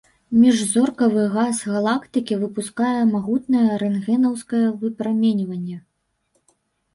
Міжзоркавы 0.43 1.25
газ 1.33 1.59
галактыкі 1.73 2.37
выпускае 2.43 2.95
магутнае 3.11 3.67
рэнтгенаўскае 3.85 4.63
выпраменьванне. 4.81 5.77